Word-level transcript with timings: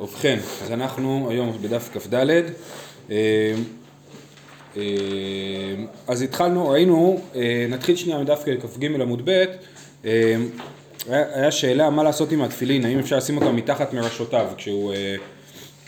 ובכן, 0.00 0.38
אז 0.64 0.72
אנחנו 0.72 1.30
היום 1.30 1.58
בדף 1.62 1.88
כ"ד. 1.92 2.14
אה, 2.14 3.54
אה, 4.76 4.82
אז 6.06 6.22
התחלנו, 6.22 6.68
ראינו, 6.68 7.20
אה, 7.34 7.66
נתחיל 7.68 7.96
שנייה 7.96 8.18
מדף 8.18 8.42
כ"ג 8.44 8.84
עמוד 8.84 9.22
ב', 9.24 9.44
היה 11.08 11.50
שאלה 11.50 11.90
מה 11.90 12.02
לעשות 12.02 12.32
עם 12.32 12.42
התפילין, 12.42 12.84
האם 12.84 12.98
אפשר 12.98 13.16
לשים 13.16 13.36
אותם 13.36 13.56
מתחת 13.56 13.92
מראשותיו 13.92 14.46
כשהוא, 14.56 14.94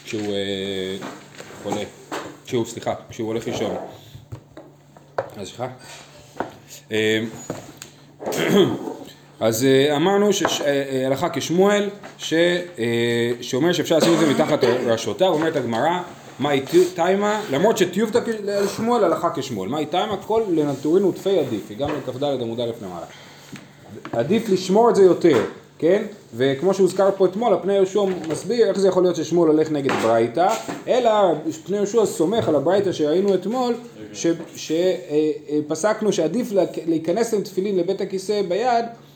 כשהוא 0.04 0.34
חולה, 1.62 1.82
כשהוא, 2.46 2.66
סליחה, 2.66 2.94
כשהוא 3.10 3.28
הולך 3.28 3.46
לישון. 3.46 3.76
אז 5.36 5.48
סליחה. 5.48 5.68
אז 9.40 9.64
אה, 9.64 9.96
אמרנו 9.96 10.32
שהלכה 10.32 11.26
אה, 11.26 11.32
כשמואל 11.32 11.88
ש, 12.18 12.32
אה, 12.32 13.32
שאומר 13.40 13.72
שאפשר 13.72 13.96
לשים 13.96 14.14
את 14.14 14.18
זה 14.18 14.30
מתחת 14.30 14.64
ראשותיו, 14.64 15.28
אומרת 15.28 15.56
הגמרא 15.56 16.00
מאי 16.40 16.60
תימה, 16.94 17.40
למרות 17.50 17.78
שטיובתא 17.78 18.18
לשמואל 18.44 19.04
הלכה 19.04 19.30
כשמואל, 19.34 19.68
מאי 19.68 19.86
תימה 19.86 20.16
כל 20.26 20.42
לנטורין 20.54 21.04
ותפי 21.04 21.38
עדיף, 21.38 21.70
היא 21.70 21.78
גם 21.78 21.88
לכ"ד 21.90 22.24
עמוד 22.24 22.60
א' 22.60 22.70
למעלה. 22.82 23.06
עדיף 24.12 24.48
לשמור 24.48 24.90
את 24.90 24.96
זה 24.96 25.02
יותר, 25.02 25.42
כן? 25.78 26.02
וכמו 26.36 26.74
שהוזכר 26.74 27.10
פה 27.16 27.26
אתמול, 27.26 27.54
הפני 27.54 27.74
יהושע 27.74 28.00
מסביר 28.28 28.68
איך 28.68 28.78
זה 28.78 28.88
יכול 28.88 29.02
להיות 29.02 29.16
ששמואל 29.16 29.50
הולך 29.50 29.70
נגד 29.70 29.92
ברייתא, 29.92 30.48
אלא 30.88 31.10
פני 31.66 31.76
יהושע 31.76 32.06
סומך 32.06 32.48
על 32.48 32.54
הברייתא 32.54 32.92
שראינו 32.92 33.34
אתמול, 33.34 33.74
שפסקנו 34.56 36.12
שעדיף 36.12 36.52
להיכנס 36.86 37.34
עם 37.34 37.40
תפילין 37.40 37.76
לבית 37.76 38.00
הכיסא 38.00 38.42
ביד 38.48 38.64
אה, 38.64 38.80
אה, 38.80 39.09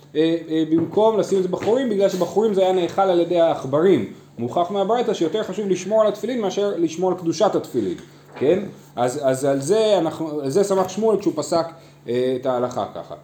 במקום 0.71 1.19
לשים 1.19 1.39
את 1.39 1.43
זה 1.43 1.49
בחורים, 1.49 1.91
בגלל 1.91 2.09
שבחורים 2.09 2.55
זה 2.55 2.61
היה 2.63 2.73
נאכל 2.73 3.03
על 3.03 3.21
ידי 3.21 3.41
העכברים. 3.41 4.13
מוכח 4.39 4.71
מהברייתא 4.71 5.15
שיותר 5.15 5.43
חשוב 5.43 5.69
לשמור 5.69 6.03
על 6.03 6.07
התפילין 6.07 6.41
מאשר 6.41 6.73
לשמור 6.77 7.11
על 7.11 7.19
קדושת 7.19 7.55
התפילין, 7.55 7.95
כן? 8.37 8.59
אז, 8.97 9.21
אז 9.23 9.45
על 9.45 9.61
זה 9.61 9.99
אנחנו, 9.99 10.41
על 10.41 10.51
זה 10.51 10.65
שמח 10.65 10.89
שמואל 10.89 11.19
כשהוא 11.19 11.33
פסק 11.37 11.67
אה, 12.09 12.37
את 12.41 12.47
ההלכה 12.47 12.85
ככה. 12.95 13.15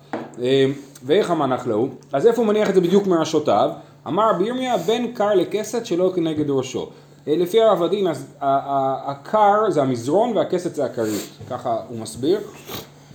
אה, 0.42 0.66
ואיך 1.04 1.30
המנח 1.30 1.66
להו? 1.66 1.88
אז 2.12 2.26
איפה 2.26 2.42
הוא 2.42 2.48
מניח 2.48 2.70
את 2.70 2.74
זה 2.74 2.80
בדיוק 2.80 3.06
מראשותיו? 3.06 3.70
אמר 4.06 4.32
בירמיה 4.38 4.76
בן 4.78 5.12
קר 5.12 5.34
לכסת 5.34 5.86
שלא 5.86 6.12
כנגד 6.14 6.50
ראשו. 6.50 6.90
אה, 7.28 7.36
לפי 7.36 7.62
הרב 7.62 7.82
הדין, 7.82 8.06
אז 8.06 8.34
הקר 8.40 9.70
זה 9.70 9.82
המזרון 9.82 10.36
והכסת 10.36 10.74
זה 10.74 10.84
הכרית, 10.84 11.28
ככה 11.50 11.76
הוא 11.88 11.98
מסביר. 11.98 12.40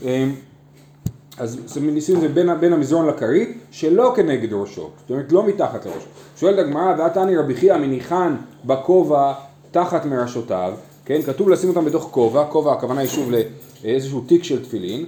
אה, 0.05 0.25
אז 1.37 1.77
ניסים 1.81 2.19
זה 2.19 2.27
בין, 2.27 2.59
בין 2.59 2.73
המזרון 2.73 3.07
לכרית, 3.07 3.57
שלא 3.71 4.13
כנגד 4.15 4.53
ראשו, 4.53 4.89
זאת 5.01 5.09
אומרת 5.09 5.31
לא 5.31 5.47
מתחת 5.47 5.85
לראש. 5.85 6.03
שואלת 6.37 6.59
הגמרא, 6.59 6.93
ועתני 6.97 7.37
רבי 7.37 7.55
חייא 7.55 7.77
מניחן 7.77 8.35
בכובע 8.65 9.33
תחת 9.71 10.05
מראשותיו, 10.05 10.73
כן, 11.05 11.21
כתוב 11.21 11.49
לשים 11.49 11.69
אותם 11.69 11.85
בתוך 11.85 12.07
כובע, 12.11 12.45
כובע 12.45 12.73
הכוונה 12.73 13.01
היא 13.01 13.09
שוב 13.09 13.31
לאיזשהו 13.83 14.21
תיק 14.21 14.43
של 14.43 14.63
תפילין, 14.63 15.05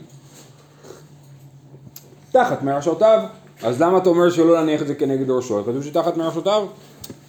תחת 2.32 2.64
מראשותיו, 2.64 3.20
אז 3.64 3.82
למה 3.82 3.98
אתה 3.98 4.10
אומר 4.10 4.30
שלא 4.30 4.54
להניח 4.54 4.82
את 4.82 4.88
זה 4.88 4.96
כנגד 4.96 5.30
ראשו? 5.30 5.64
כתוב 5.64 5.84
שתחת 5.84 6.18
מראשותיו? 6.18 6.68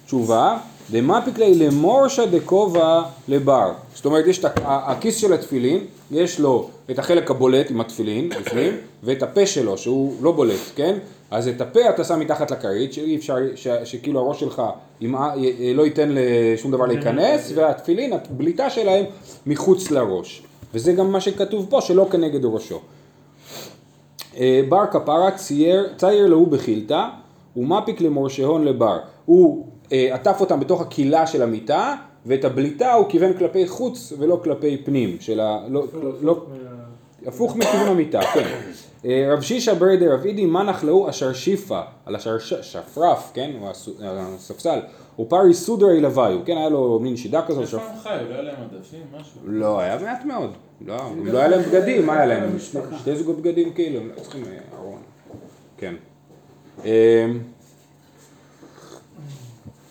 תשובה, 0.06 0.58
דמפיק 0.90 1.38
לי 1.38 1.54
למורשה 1.54 2.26
דכובע 2.26 3.02
לבר. 3.28 3.72
זאת 3.94 4.04
אומרת, 4.04 4.26
יש 4.26 4.38
את 4.38 4.44
הכיס 4.64 5.16
של 5.16 5.32
התפילין, 5.32 5.84
יש 6.10 6.40
לו 6.40 6.68
את 6.90 6.98
החלק 6.98 7.30
הבולט 7.30 7.70
עם 7.70 7.80
התפילין 7.80 8.28
בפנים, 8.28 8.72
ואת 9.02 9.22
הפה 9.22 9.46
שלו 9.46 9.78
שהוא 9.78 10.14
לא 10.22 10.32
בולט, 10.32 10.60
כן? 10.76 10.98
אז 11.30 11.48
את 11.48 11.60
הפה 11.60 11.80
אתה 11.90 12.04
שם 12.04 12.20
מתחת 12.20 12.50
לכרית, 12.50 12.92
שאי 12.92 13.16
אפשר, 13.16 13.36
ש, 13.54 13.68
שכאילו 13.84 14.20
הראש 14.20 14.40
שלך 14.40 14.62
עם, 15.00 15.14
לא 15.74 15.82
ייתן 15.82 16.08
לשום 16.12 16.70
דבר 16.70 16.86
להיכנס, 16.86 17.52
והתפילין, 17.54 18.12
הבליטה 18.12 18.70
שלהם 18.70 19.04
מחוץ 19.46 19.90
לראש. 19.90 20.42
וזה 20.74 20.92
גם 20.92 21.12
מה 21.12 21.20
שכתוב 21.20 21.66
פה, 21.70 21.80
שלא 21.80 22.06
כנגד 22.10 22.44
ראשו. 22.44 22.80
אה, 24.36 24.60
בר 24.68 24.86
כפרה 24.86 25.30
צייר, 25.30 25.88
צייר 25.96 26.26
להוא 26.26 26.48
בחילתא, 26.48 27.04
ומפיק 27.56 28.00
למורשהון 28.00 28.64
לבר. 28.64 28.98
הוא 29.24 29.66
אה, 29.66 29.68
עטף 29.90 30.36
אותם 30.40 30.60
בתוך 30.60 30.80
הקהילה 30.80 31.26
של 31.26 31.42
המיטה, 31.42 31.94
ואת 32.26 32.44
הבליטה 32.44 32.92
הוא 32.92 33.06
כיוון 33.08 33.32
כלפי 33.32 33.68
חוץ 33.68 34.12
ולא 34.18 34.40
כלפי 34.44 34.76
פנים, 34.84 35.16
של 35.20 35.40
ה... 35.40 35.58
לא, 35.68 35.84
לא, 36.20 36.44
הפוך 37.26 37.56
מכיוון 37.56 37.88
המיטה, 37.88 38.20
כן. 38.34 38.48
אה, 39.04 39.28
רב 39.32 39.40
שישא 39.40 39.74
ברדי 39.74 40.08
רב 40.08 40.24
אידי 40.24 40.46
מנח 40.46 40.84
להו 40.84 41.08
אשר 41.08 41.32
שיפה, 41.32 41.80
על 42.06 42.16
השפרף, 42.16 43.30
כן, 43.34 43.50
הספסל, 44.00 44.78
ופרי 45.18 45.54
סודרי 45.54 46.00
לוויו, 46.00 46.38
כן, 46.44 46.56
היה 46.56 46.68
לו 46.68 46.98
מין 47.02 47.16
שידה 47.16 47.42
כזאת. 47.46 47.62
איפה 47.62 47.76
הם 47.76 47.98
חיו? 48.02 48.12
לא 48.28 48.34
היה 48.34 48.42
להם 48.42 48.56
עדפים, 48.62 49.00
משהו? 49.20 49.40
לא, 49.44 49.80
היה 49.80 49.98
מעט 49.98 50.24
מאוד. 50.24 50.50
לא, 50.86 50.96
לא 51.24 51.38
היה 51.38 51.48
להם 51.48 51.62
בגדים, 51.62 52.06
מה 52.06 52.12
היה 52.12 52.26
להם? 52.26 52.58
שתי 52.98 53.16
זוגות 53.16 53.40
בגדים 53.40 53.72
כאילו, 53.72 54.00
הם 54.00 54.08
לא 54.16 54.20
צריכים 54.20 54.44
אה, 54.44 54.78
ארון. 54.78 55.00
כן. 55.76 55.94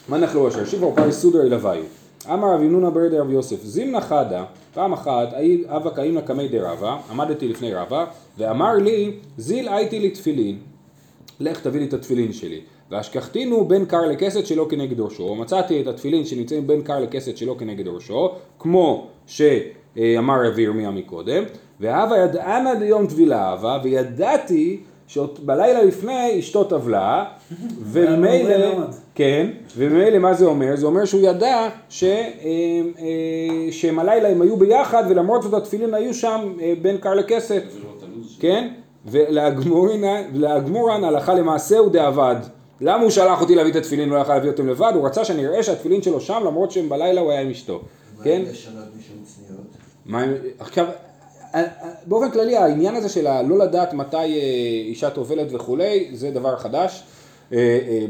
מה 0.10 0.18
נחלו 0.18 0.48
אשר 0.48 0.66
שיבה 0.66 0.88
ופרי 0.88 1.12
סודרי 1.12 1.50
לוויו. 1.50 1.84
אמר 2.34 2.54
רבי 2.54 2.68
נונה 2.68 2.90
ברדי 2.90 3.18
רבי 3.18 3.34
יוסף, 3.34 3.64
זימנה 3.64 4.02
חדה, 4.02 4.44
פעם 4.74 4.94
אחת, 4.94 5.28
אבא 5.68 5.90
קאים 5.90 6.18
לקמי 6.18 6.48
דרבה, 6.48 6.98
עמדתי 7.12 7.48
לפני 7.48 7.74
רבה, 7.74 8.06
ואמר 8.38 8.74
לי, 8.74 9.12
זיל 9.38 9.70
הייתי 9.70 10.00
לי 10.00 10.10
תפילין, 10.10 10.58
לך 11.40 11.62
תביא 11.62 11.80
לי 11.80 11.86
את 11.86 11.94
התפילין 11.94 12.34
שלי. 12.34 12.62
והשכחתינו 12.92 13.66
בין 13.66 13.86
קר 13.86 14.02
לכסת 14.02 14.46
שלא 14.46 14.68
כנגד 14.70 15.00
ראשו, 15.00 15.36
מצאתי 15.36 15.82
את 15.82 15.88
התפילין 15.88 16.26
שנמצאים 16.26 16.68
בין 16.68 16.82
קר 16.82 17.00
לכסת 17.00 17.38
שלא 17.38 17.56
כנגד 17.60 17.88
ראשו, 17.88 18.32
כמו 18.60 19.08
שאמר 19.28 20.48
רבי 20.48 20.62
ירמיה 20.62 20.92
מקודם, 20.92 21.44
והווה 21.80 22.18
ידענה 22.18 22.74
ליום 22.74 23.08
טבילה 23.08 23.50
אהבה, 23.50 23.80
וידעתי 23.84 24.80
שבלילה 25.08 25.84
לפני 25.84 26.40
אשתו 26.40 26.64
טבלה, 26.64 27.26
וממילא, 27.92 28.56
כן, 29.18 29.50
וממילא 29.78 30.20
מה 30.20 30.34
זה 30.34 30.46
אומר? 30.46 30.76
זה 30.76 30.86
אומר 30.86 31.06
שהוא 31.06 31.22
ידע 31.22 31.70
ש, 31.90 32.04
אה, 32.04 32.10
אה, 33.00 33.72
שהם 33.72 34.00
הלילה 34.00 34.30
הם 34.30 34.42
היו 34.42 34.58
ביחד 34.58 35.04
ולמרות 35.10 35.44
זאת 35.44 35.54
התפילין 35.54 35.94
היו 35.94 36.14
שם 36.14 36.54
אה, 36.62 36.74
בין 36.82 36.98
קר 36.98 37.14
לכסת, 37.14 37.64
כן? 38.40 38.70
ולאגמורן 39.06 41.04
הלכה 41.04 41.34
למעשה 41.34 41.78
הוא 41.78 41.92
דאבד. 41.92 42.36
למה 42.82 43.04
הוא 43.04 43.10
שלח 43.10 43.42
אותי 43.42 43.56
להביא 43.56 43.72
את 43.72 43.76
התפילין 43.76 44.12
ולא 44.12 44.20
יכל 44.20 44.34
להביא 44.34 44.50
אותם 44.50 44.68
לבד? 44.68 44.92
הוא 44.96 45.06
רצה 45.06 45.26
שאני 45.26 45.48
אראה 45.48 45.64
שהתפילין 45.64 46.02
שלו 46.02 46.22
שם 46.22 46.42
למרות 46.46 46.72
שהם 46.72 46.90
בלילה 46.90 47.22
הוא 47.22 47.32
היה 47.32 47.42
עם 47.42 47.50
אשתו. 47.50 47.82
כן? 48.24 48.42
מה 50.06 50.22
עם 50.22 50.34
עכשיו, 50.60 50.86
באופן 52.06 52.32
כללי 52.32 52.58
העניין 52.58 52.96
הזה 52.96 53.10
של 53.10 53.42
לא 53.42 53.58
לדעת 53.58 53.94
מתי 53.94 54.42
אישה 54.86 55.10
טובלת 55.10 55.48
וכולי 55.54 56.10
זה 56.14 56.32
דבר 56.32 56.58
חדש 56.58 57.04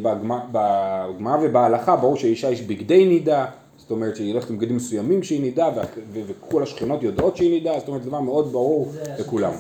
בגמרא 0.02 1.38
ובהלכה 1.42 1.96
ברור 1.96 2.18
שאישה 2.18 2.50
יש 2.50 2.62
בגדי 2.62 3.06
נידה, 3.06 3.46
זאת 3.78 3.92
אומרת 3.92 4.16
שהיא 4.16 4.32
הולכת 4.34 4.50
עם 4.50 4.58
בגדים 4.58 4.76
מסוימים 4.76 5.22
כשהיא 5.22 5.42
נידה 5.42 5.70
וכל 6.14 6.64
השכנות 6.64 7.04
יודעות 7.04 7.38
שהיא 7.38 7.50
נידה, 7.50 7.80
זאת 7.80 7.88
אומרת 7.88 8.04
זה 8.04 8.10
דבר 8.10 8.20
מאוד 8.20 8.52
ברור 8.52 8.92
לכולם. 9.20 9.52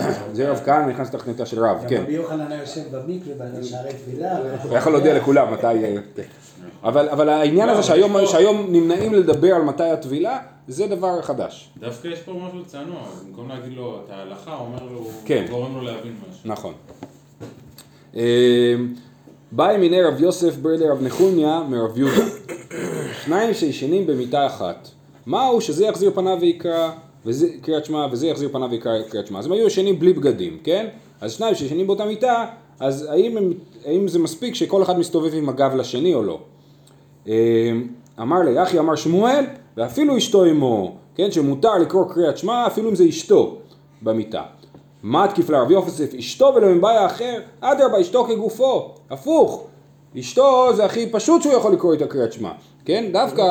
זה 0.32 0.50
רב 0.50 0.60
כהנא 0.64 0.86
נכנס 0.86 1.10
תחת 1.10 1.26
נידה 1.26 1.46
של 1.46 1.64
רב, 1.64 1.84
כן. 1.88 2.02
רבי 2.02 2.12
יוחנן 2.12 2.52
היה 2.52 2.60
יושב 2.60 2.80
במקווה 2.90 3.46
בשערי 3.60 3.92
תפילה. 3.92 4.38
הוא 4.64 4.76
יכול 4.76 4.92
להודיע 4.92 5.14
לכולם 5.14 5.52
מתי... 5.52 5.66
אה, 5.66 5.96
כן. 6.16 6.22
אבל 6.82 7.28
העניין 7.28 7.68
הזה 7.68 7.82
שהיום 8.26 8.66
נמנעים 8.68 9.14
לדבר 9.14 9.54
על 9.54 9.62
מתי 9.62 9.90
הטבילה, 9.90 10.38
זה 10.68 10.86
דבר 10.86 11.22
חדש. 11.22 11.70
דווקא 11.78 12.08
יש 12.08 12.20
פה 12.20 12.32
משהו 12.32 12.64
צנוע, 12.64 13.02
במקום 13.26 13.48
להגיד 13.48 13.72
לו 13.72 14.00
את 14.04 14.10
ההלכה, 14.10 14.54
הוא 14.54 14.66
אומר 14.66 14.82
לו, 14.92 15.06
כן. 15.24 15.44
גורם 15.50 15.74
לו 15.74 15.82
להבין 15.82 16.16
משהו. 16.28 16.40
נכון. 16.44 16.74
אמ, 18.16 18.22
באי 19.52 19.76
מיני 19.76 20.02
רב 20.02 20.20
יוסף 20.20 20.56
ברדר 20.56 20.90
רב 20.90 21.02
נחוניה 21.02 21.62
מרב 21.68 21.98
יהודה. 21.98 22.24
שניים 23.24 23.54
שישנים 23.54 24.06
במיטה 24.06 24.46
אחת. 24.46 24.88
מהו 25.26 25.60
שזה 25.60 25.84
יחזיר 25.84 26.10
פניו 26.14 26.38
ויקרא 26.40 26.90
קריאת 27.62 27.84
שמע 27.84 28.06
וזה 28.12 28.26
יחזיר 28.26 28.48
פניו 28.52 28.70
ויקרא 28.70 29.02
קריאת 29.02 29.26
שמע. 29.26 29.38
אז 29.38 29.46
הם 29.46 29.52
היו 29.52 29.66
ישנים 29.66 29.98
בלי 29.98 30.12
בגדים, 30.12 30.58
כן? 30.64 30.86
אז 31.20 31.32
שניים 31.32 31.54
שישנים 31.54 31.86
באותה 31.86 32.04
מיטה, 32.04 32.46
אז 32.80 33.08
האם, 33.10 33.36
הם, 33.36 33.52
האם 33.84 34.08
זה 34.08 34.18
מספיק 34.18 34.54
שכל 34.54 34.82
אחד 34.82 34.98
מסתובב 34.98 35.34
עם 35.34 35.48
הגב 35.48 35.74
לשני 35.74 36.14
או 36.14 36.22
לא? 36.22 36.40
אמ, 37.26 37.32
אמר 38.20 38.38
לי, 38.38 38.62
אחי 38.62 38.78
אמר 38.78 38.96
שמואל, 38.96 39.44
ואפילו 39.76 40.16
אשתו 40.16 40.44
עמו, 40.44 40.96
כן? 41.14 41.30
שמותר 41.30 41.78
לקרוא 41.78 42.04
קריאת 42.14 42.38
שמע 42.38 42.66
אפילו 42.66 42.90
אם 42.90 42.94
זה 42.94 43.04
אשתו 43.08 43.58
במיטה. 44.02 44.42
מה 45.06 45.24
התקיף 45.24 45.50
לרב 45.50 45.70
יוסף 45.70 46.14
אשתו 46.14 46.52
ולא 46.56 46.68
מבעיה 46.68 47.06
אחר, 47.06 47.40
אדרבה 47.60 48.00
אשתו 48.00 48.24
כגופו, 48.24 48.94
הפוך, 49.10 49.66
אשתו 50.18 50.68
זה 50.76 50.84
הכי 50.84 51.10
פשוט 51.12 51.42
שהוא 51.42 51.54
יכול 51.54 51.72
לקרוא 51.72 51.94
את 51.94 52.02
הקריאת 52.02 52.32
שמע, 52.32 52.50
כן, 52.84 53.04
דווקא 53.12 53.42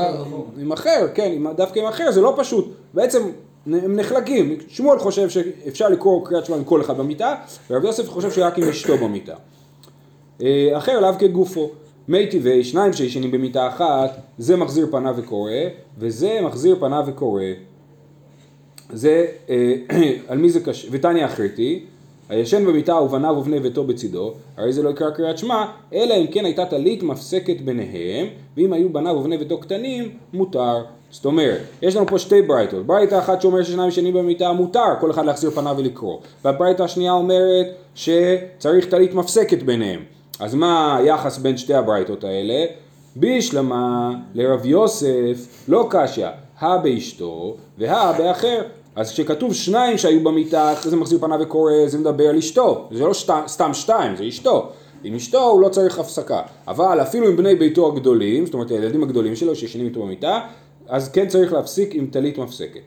עם 0.57 0.71
אחר, 0.71 1.07
כן, 1.13 1.31
דווקא 1.55 1.79
עם 1.79 1.85
אחר 1.85 2.11
זה 2.11 2.21
לא 2.21 2.33
פשוט, 2.37 2.67
בעצם 2.93 3.23
הם 3.65 3.95
נחלקים, 3.95 4.57
שמואל 4.67 4.99
חושב 4.99 5.29
שאפשר 5.29 5.89
לקרוא 5.89 6.25
קריאת 6.25 6.45
שמע 6.45 6.55
עם 6.55 6.63
כל 6.63 6.81
אחד 6.81 6.97
במיטה, 6.97 7.35
ורב 7.69 7.83
יוסף 7.83 8.09
חושב 8.09 8.31
שרק 8.31 8.57
עם 8.57 8.69
אשתו 8.69 8.97
במיטה. 8.97 9.35
אה, 10.41 10.77
אחר 10.77 10.99
לאו 10.99 11.13
כגופו, 11.19 11.69
מי 12.07 12.27
טבעי, 12.27 12.63
שניים 12.63 12.93
שישנים 12.93 13.31
במיטה 13.31 13.67
אחת, 13.67 14.11
זה 14.37 14.55
מחזיר 14.55 14.87
פניו 14.91 15.15
וקורא, 15.17 15.51
וזה 15.97 16.39
מחזיר 16.41 16.75
פניו 16.79 17.03
וקורא. 17.07 17.43
זה, 18.93 19.25
אה, 19.49 19.75
על 20.27 20.37
מי 20.37 20.49
זה 20.49 20.59
קשה? 20.59 20.87
ותניא 20.91 21.25
אחריתי, 21.25 21.83
הישן 22.29 22.65
במיטה 22.65 22.95
ובניו 22.95 23.35
ובני 23.37 23.59
ביתו 23.59 23.83
בצידו, 23.83 24.33
הרי 24.57 24.73
זה 24.73 24.83
לא 24.83 24.89
יקרא 24.89 25.09
קריאת 25.09 25.37
שמע, 25.37 25.65
אלא 25.93 26.13
אם 26.13 26.27
כן 26.27 26.45
הייתה 26.45 26.65
טלית 26.65 27.03
מפסקת 27.03 27.61
ביניהם, 27.61 28.27
ואם 28.57 28.73
היו 28.73 28.89
בניו 28.93 29.11
ובני 29.15 29.37
ביתו 29.37 29.57
קטנים, 29.57 30.09
מותר. 30.33 30.83
זאת 31.11 31.25
אומרת, 31.25 31.61
יש 31.81 31.95
לנו 31.95 32.07
פה 32.07 32.19
שתי 32.19 32.41
ברייתות, 32.41 32.85
ברייתה 32.85 33.19
אחת 33.19 33.41
שאומרת 33.41 33.65
ששניים 33.65 33.89
ישנים 33.89 34.13
במיטה 34.13 34.51
מותר, 34.51 34.99
כל 34.99 35.11
אחד 35.11 35.25
להחזיר 35.25 35.51
פניו 35.51 35.75
ולקרוא, 35.77 36.17
והברייתה 36.45 36.83
השנייה 36.83 37.11
אומרת 37.11 37.67
שצריך 37.95 38.85
טלית 38.85 39.13
מפסקת 39.13 39.63
ביניהם. 39.63 39.99
אז 40.39 40.55
מה 40.55 40.97
היחס 40.97 41.37
בין 41.37 41.57
שתי 41.57 41.73
הברייתות 41.73 42.23
האלה? 42.23 42.65
בישלמה 43.15 44.11
לרב 44.33 44.65
יוסף 44.65 45.65
לא 45.67 45.87
קשיא, 45.89 46.27
הא 46.59 46.77
באשתו 46.77 47.55
והא 47.77 48.17
באחר. 48.17 48.61
אז 48.95 49.11
כשכתוב 49.11 49.53
שניים 49.53 49.97
שהיו 49.97 50.23
במיטה, 50.23 50.73
אחרי 50.73 50.91
זה 50.91 50.97
מחזיר 50.97 51.19
פניו 51.19 51.39
וקורא, 51.41 51.71
זה 51.87 51.97
מדבר 51.97 52.27
על 52.29 52.37
אשתו. 52.37 52.87
זה 52.91 53.03
לא 53.03 53.13
שת, 53.13 53.33
סתם 53.47 53.73
שתיים, 53.73 54.15
זה 54.15 54.27
אשתו. 54.27 54.69
עם 55.03 55.15
אשתו 55.15 55.43
הוא 55.43 55.61
לא 55.61 55.69
צריך 55.69 55.99
הפסקה. 55.99 56.41
אבל 56.67 57.01
אפילו 57.01 57.27
עם 57.27 57.37
בני 57.37 57.55
ביתו 57.55 57.87
הגדולים, 57.87 58.45
זאת 58.45 58.53
אומרת 58.53 58.71
הילדים 58.71 59.03
הגדולים 59.03 59.35
שלו 59.35 59.55
שישנים 59.55 59.85
איתו 59.85 60.01
במיטה, 60.01 60.39
אז 60.87 61.09
כן 61.09 61.27
צריך 61.27 61.53
להפסיק 61.53 61.95
עם 61.95 62.07
טלית 62.11 62.37
מפסקת. 62.37 62.79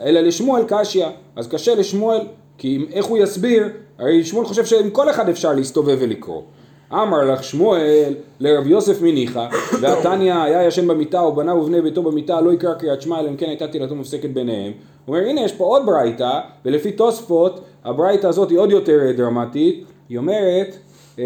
אלא 0.00 0.20
לשמואל 0.20 0.62
קשיא, 0.68 1.06
אז 1.36 1.48
קשה 1.48 1.74
לשמואל, 1.74 2.20
כי 2.58 2.76
אם- 2.76 2.86
איך 2.92 3.06
הוא 3.06 3.18
יסביר, 3.18 3.68
הרי 3.98 4.24
שמואל 4.24 4.46
חושב 4.46 4.64
שעם 4.64 4.90
כל 4.90 5.10
אחד 5.10 5.28
אפשר 5.28 5.52
להסתובב 5.52 5.96
ולקרוא. 6.00 6.42
אמר 6.92 7.24
לך 7.32 7.44
שמואל 7.44 8.14
לרב 8.40 8.66
יוסף 8.66 9.02
מניחא, 9.02 9.46
והתניא 9.80 10.34
היה 10.34 10.66
ישן 10.66 10.88
במיטה 10.88 11.22
ובניו 11.22 11.54
ובני 11.56 11.80
ביתו 11.82 12.02
במיטה 12.02 12.40
לא 12.40 12.52
יקרא 12.52 12.74
קריאת 12.74 13.02
שמע 13.02 13.20
אלא 13.20 13.28
אם 13.28 13.36
כן 13.36 13.46
הייתה 13.48 13.66
תהילתו 13.68 13.94
מפסקת 13.94 14.30
ביניהם. 14.30 14.72
הוא 15.04 15.16
אומר 15.16 15.28
הנה 15.28 15.40
יש 15.40 15.52
פה 15.52 15.64
עוד 15.64 15.86
ברייתא 15.86 16.40
ולפי 16.64 16.92
תוספות 16.92 17.60
הברייתא 17.84 18.26
הזאת 18.26 18.50
היא 18.50 18.58
עוד 18.58 18.70
יותר 18.70 18.98
דרמטית, 19.16 19.84
היא 20.08 20.18
אומרת 20.18 20.76
אה, 21.18 21.24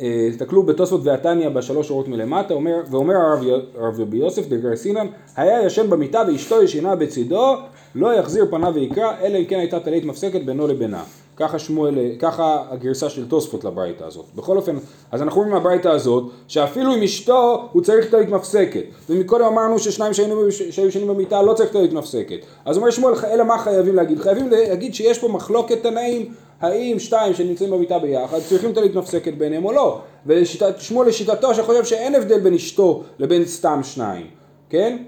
אה, 0.00 0.28
תסתכלו 0.30 0.62
בתוספות 0.62 1.00
והתניא 1.04 1.48
בשלוש 1.48 1.88
שורות 1.88 2.08
מלמטה, 2.08 2.54
אומר, 2.54 2.74
ואומר 2.90 3.14
הרב, 3.16 3.42
י- 3.42 3.50
הרב 3.78 4.00
רבי 4.00 4.16
יוסף 4.16 4.48
דגרסינן, 4.48 5.06
היה 5.36 5.66
ישן 5.66 5.90
במיטה 5.90 6.22
ואשתו 6.28 6.62
ישנה 6.62 6.96
בצידו, 6.96 7.54
לא 7.94 8.14
יחזיר 8.14 8.46
פניו 8.50 8.72
ויקרא, 8.74 9.12
אלא 9.22 9.38
אם 9.38 9.44
כן 9.44 9.58
הייתה 9.58 9.80
טלית 9.80 10.04
מפסקת 10.04 10.40
בינו 10.44 10.66
לבינה. 10.66 11.02
ככה 11.36 11.58
שמואל, 11.58 11.94
ככה 12.18 12.64
הגרסה 12.70 13.10
של 13.10 13.28
תוספות 13.28 13.64
לברייתא 13.64 14.04
הזאת. 14.04 14.26
בכל 14.34 14.56
אופן, 14.56 14.76
אז 15.12 15.22
אנחנו 15.22 15.40
רואים 15.40 15.54
מהברייתא 15.54 15.88
הזאת, 15.88 16.24
שאפילו 16.48 16.92
עם 16.92 17.02
אשתו 17.02 17.68
הוא 17.72 17.82
צריך 17.82 18.10
טלית 18.10 18.28
מפסקת. 18.28 18.84
ומקודם 19.10 19.44
אמרנו 19.44 19.78
ששניים 19.78 20.14
שהיינו, 20.14 20.52
שהיו 20.70 20.88
ישנים 20.88 21.08
במיטה 21.08 21.42
לא 21.42 21.52
צריך 21.52 21.72
טלית 21.72 21.92
מפסקת. 21.92 22.38
אז 22.64 22.76
אומר 22.76 22.90
שמואל, 22.90 23.14
אלא 23.24 23.44
מה 23.44 23.58
חייבים 23.58 23.94
להגיד? 23.94 24.20
חייבים 24.20 24.50
להגיד 24.50 24.94
שיש 24.94 25.18
פה 25.18 25.28
מחלוקת 25.28 25.82
תנאים 25.82 26.32
האם 26.60 26.98
שתיים 26.98 27.34
שנמצאים 27.34 27.70
במיטה 27.70 27.98
ביחד 27.98 28.38
צריכים 28.48 28.72
טלית 28.72 28.94
מפסקת 28.94 29.34
ביניהם 29.34 29.64
או 29.64 29.72
לא. 29.72 30.00
ושמואל 30.26 31.08
לשיטתו 31.08 31.54
שחושב 31.54 31.84
שאין 31.84 32.14
הבדל 32.14 32.40
בין 32.40 32.54
אשתו 32.54 33.02
לבין 33.18 33.44
סתם 33.44 33.80
שניים, 33.82 34.26
כן? 34.70 34.98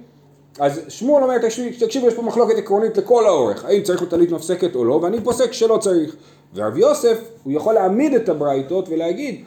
אז 0.58 0.80
שמואל 0.88 1.22
אומר, 1.22 1.38
תקשיב- 1.38 1.74
תקשיבו, 1.80 2.08
יש 2.08 2.14
פה 2.14 2.22
מחלוקת 2.22 2.58
עקרונית 2.58 2.96
לכל 2.96 3.26
האורך, 3.26 3.64
האם 3.64 3.82
צריך 3.82 4.00
לו 4.02 4.06
טלית 4.06 4.30
מפסקת 4.30 4.74
או 4.74 4.84
לא, 4.84 4.92
ואני 4.92 5.20
פוסק 5.20 5.52
שלא 5.52 5.78
צריך. 5.78 6.16
ורב 6.54 6.76
יוסף, 6.76 7.18
הוא 7.44 7.52
יכול 7.52 7.74
להעמיד 7.74 8.14
את 8.14 8.28
הברייתות 8.28 8.88
ולהגיד, 8.88 9.44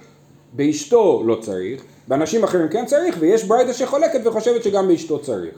באשתו 0.53 1.23
לא 1.25 1.35
צריך, 1.41 1.83
באנשים 2.07 2.43
אחרים 2.43 2.67
כן 2.67 2.85
צריך, 2.85 3.15
ויש 3.19 3.43
ברייתא 3.43 3.73
שחולקת 3.73 4.19
וחושבת 4.23 4.63
שגם 4.63 4.87
באשתו 4.87 5.19
צריך, 5.19 5.53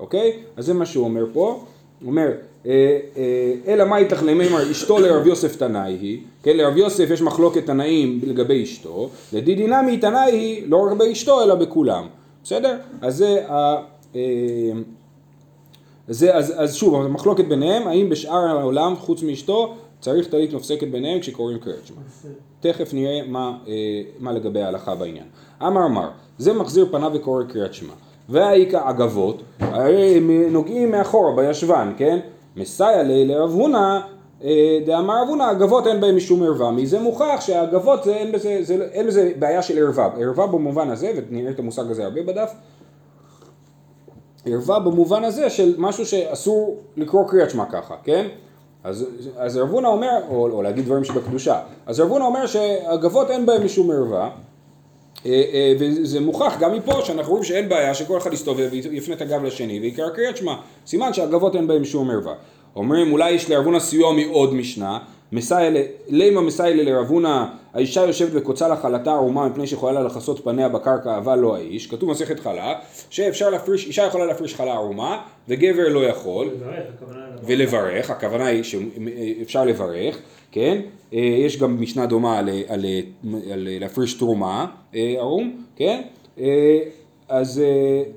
אוקיי? 0.00 0.32
אז 0.56 0.66
זה 0.66 0.74
מה 0.74 0.86
שהוא 0.86 1.04
אומר 1.04 1.24
פה. 1.32 1.64
הוא 2.00 2.10
אומר, 2.10 2.28
אה, 2.66 2.98
אה, 3.16 3.72
אלא 3.72 3.84
מה 3.84 3.96
איתך 3.96 4.22
למימר 4.22 4.70
אשתו 4.70 4.98
לרב 4.98 5.26
יוסף 5.26 5.56
תנאי 5.56 5.92
היא, 5.92 6.18
כן, 6.42 6.56
לרב 6.56 6.76
יוסף 6.76 7.10
יש 7.10 7.22
מחלוקת 7.22 7.66
תנאים 7.66 8.20
לגבי 8.22 8.62
אשתו, 8.62 9.10
לדידי 9.32 9.66
נמי 9.66 9.98
תנאי 9.98 10.32
היא 10.32 10.64
לא 10.66 10.76
רק 10.76 10.92
באשתו 10.92 11.42
אלא 11.42 11.54
בכולם, 11.54 12.06
בסדר? 12.44 12.76
אז 13.00 13.16
זה 13.16 13.44
ה... 13.48 13.76
זה, 16.08 16.34
אז, 16.36 16.54
אז 16.56 16.74
שוב, 16.74 16.94
המחלוקת 16.94 17.44
ביניהם, 17.44 17.88
האם 17.88 18.08
בשאר 18.08 18.58
העולם, 18.58 18.96
חוץ 18.96 19.22
מאשתו, 19.22 19.74
צריך 20.00 20.28
טלית 20.28 20.52
מפסקת 20.52 20.88
ביניהם 20.88 21.20
כשקוראים 21.20 21.58
שמע. 21.84 21.96
תכף 22.60 22.94
נראה 22.94 23.20
מה, 23.28 23.58
אה, 23.68 23.72
מה 24.18 24.32
לגבי 24.32 24.62
ההלכה 24.62 24.94
בעניין. 24.94 25.24
אמר 25.62 25.86
אמר, 25.86 26.08
זה 26.38 26.52
מחזיר 26.52 26.86
פניו 26.90 27.10
וקורא 27.14 27.44
קריאת 27.44 27.74
שמע. 27.74 27.92
והאיכא 28.28 28.90
אגבות, 28.90 29.42
הרי 29.60 30.16
הם 30.16 30.30
נוגעים 30.30 30.90
מאחורה 30.90 31.36
בישבן, 31.36 31.92
כן? 31.96 32.18
מסייע 32.56 33.02
לי 33.02 33.26
לרב 33.26 33.50
הונא, 33.50 34.00
אה, 34.44 34.78
דאמר 34.86 35.22
רב 35.22 35.28
הונא, 35.28 35.50
אגבות 35.50 35.86
אין 35.86 36.00
בהם 36.00 36.16
משום 36.16 36.42
ערווה. 36.42 36.70
מזה 36.70 37.00
מוכח 37.00 37.36
שהאגבות 37.40 38.04
זה, 38.04 38.16
אין 38.16 38.32
בזה, 38.32 38.58
זה, 38.62 38.88
אין 38.92 39.06
בזה 39.06 39.32
בעיה 39.38 39.62
של 39.62 39.78
ערווה. 39.78 40.08
ערווה 40.20 40.46
במובן 40.46 40.90
הזה, 40.90 41.12
ונראה 41.16 41.50
את 41.50 41.58
המושג 41.58 41.90
הזה 41.90 42.04
הרבה 42.04 42.22
בדף, 42.22 42.52
ערווה 44.46 44.78
במובן 44.78 45.24
הזה 45.24 45.50
של 45.50 45.74
משהו 45.78 46.06
שאסור 46.06 46.78
לקרוא 46.96 47.28
קריאת 47.28 47.50
שמע 47.50 47.64
ככה, 47.64 47.94
כן? 48.04 48.26
אז, 48.84 49.06
אז 49.36 49.58
אומר, 49.88 50.18
או, 50.28 50.50
או 50.50 50.62
להגיד 50.62 50.84
דברים 50.84 51.04
שבקדושה, 51.04 51.60
אז 51.86 52.00
רב 52.00 52.10
הונא 52.10 52.24
אומר 52.24 52.46
שהגבות 52.46 53.30
אין 53.30 53.46
בהם 53.46 53.64
משום 53.64 53.90
ערווה, 53.90 54.30
אה, 55.26 55.42
אה, 55.52 55.74
וזה 55.78 56.20
מוכח 56.20 56.56
גם 56.60 56.72
מפה 56.72 57.02
שאנחנו 57.04 57.30
רואים 57.30 57.44
שאין 57.44 57.68
בעיה 57.68 57.94
שכל 57.94 58.18
אחד 58.18 58.32
יסתובב 58.32 58.68
ויפנה 58.72 59.14
את 59.14 59.20
הגב 59.20 59.44
לשני 59.44 59.80
ויקרא 59.80 60.08
קריאת 60.08 60.36
שמע, 60.36 60.54
סימן 60.86 61.12
שהגבות 61.12 61.56
אין 61.56 61.66
בהם 61.66 61.84
שום 61.84 62.10
ערווה. 62.10 62.34
אומרים 62.76 63.12
אולי 63.12 63.30
יש 63.30 63.50
לרב 63.50 63.64
הונא 63.64 63.80
סיוע 63.80 64.12
מעוד 64.12 64.54
משנה, 64.54 64.98
לימה 66.08 66.40
מסייע 66.40 66.82
לרב 66.84 67.06
הונא, 67.06 67.44
האישה 67.74 68.00
יושבת 68.00 68.30
וקוצה 68.34 68.68
לה 68.68 68.76
חלתה 68.76 69.12
ערומה 69.12 69.48
מפני 69.48 69.66
שיכולה 69.66 69.92
לה 69.92 70.02
לכסות 70.02 70.44
פניה 70.44 70.68
בקרקע 70.68 71.16
אבל 71.16 71.38
לא 71.38 71.56
האיש, 71.56 71.86
כתוב 71.86 72.10
מסכת 72.10 72.40
חלה, 72.40 72.74
שאפשר 73.10 73.50
להפריש, 73.50 73.86
אישה 73.86 74.02
יכולה 74.02 74.26
להפריש 74.26 74.54
חלה 74.54 74.72
ערומה 74.72 75.22
וגבר 75.48 75.88
לא 75.88 76.06
יכול. 76.06 76.50
ולברך, 77.44 78.10
הכוונה 78.10 78.46
היא 78.46 78.62
שאפשר 78.62 79.64
לברך, 79.64 80.18
כן? 80.52 80.80
אה, 81.14 81.18
יש 81.18 81.58
גם 81.58 81.80
משנה 81.80 82.06
דומה 82.06 82.38
על, 82.38 82.48
על, 82.68 82.84
על 83.52 83.68
להפריש 83.80 84.14
תרומה 84.14 84.66
אה, 84.94 85.14
ערום, 85.18 85.64
כן? 85.76 86.02
אה, 86.40 86.78
אז, 87.28 87.62